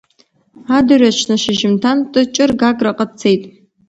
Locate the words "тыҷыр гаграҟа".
2.11-3.05